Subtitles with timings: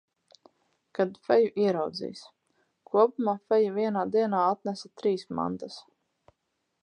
[0.99, 2.23] Kad feju ieraudzīs.
[2.93, 5.79] Kopumā feja vienā dienā atnesa trīs mantas.